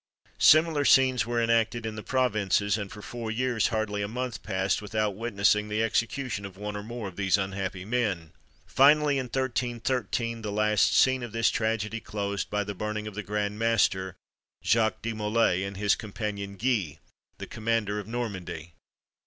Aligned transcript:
Similar 0.39 0.83
scenes 0.83 1.27
were 1.27 1.39
enacted 1.43 1.85
in 1.85 1.93
the 1.95 2.01
provinces; 2.01 2.75
and 2.75 2.91
for 2.91 3.03
four 3.03 3.29
years 3.29 3.67
hardly 3.67 4.01
a 4.01 4.07
month 4.07 4.41
passed 4.41 4.81
without 4.81 5.15
witnessing 5.15 5.69
the 5.69 5.83
execution 5.83 6.43
of 6.43 6.57
one 6.57 6.75
or 6.75 6.81
more 6.81 7.07
of 7.07 7.17
these 7.17 7.37
unhappy 7.37 7.85
men. 7.85 8.31
Finally, 8.65 9.19
in 9.19 9.25
1313, 9.27 10.41
the 10.41 10.51
last 10.51 10.97
scene 10.97 11.21
of 11.21 11.33
this 11.33 11.51
tragedy 11.51 11.99
closed 11.99 12.49
by 12.49 12.63
the 12.63 12.73
burning 12.73 13.05
of 13.05 13.13
the 13.13 13.21
Grand 13.21 13.59
Master, 13.59 14.15
Jacques 14.63 15.03
de 15.03 15.13
Molay, 15.13 15.61
and 15.61 15.77
his 15.77 15.93
companion 15.93 16.55
Guy, 16.55 16.97
the 17.37 17.45
commander 17.45 17.99
of 17.99 18.07
Normandy. 18.07 18.73